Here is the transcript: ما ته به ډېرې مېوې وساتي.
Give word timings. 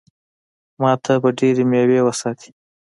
ما 0.81 0.91
ته 1.03 1.13
به 1.21 1.29
ډېرې 1.39 1.63
مېوې 1.71 1.99
وساتي. 2.03 2.49